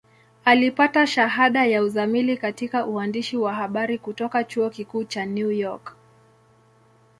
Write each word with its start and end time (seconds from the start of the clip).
Alipata 0.45 1.07
shahada 1.07 1.65
ya 1.65 1.83
uzamili 1.83 2.37
katika 2.37 2.85
uandishi 2.85 3.37
wa 3.37 3.53
habari 3.53 3.97
kutoka 3.97 4.43
Chuo 4.43 4.69
Kikuu 4.69 5.03
cha 5.03 5.25
New 5.25 5.51
York. 5.51 5.95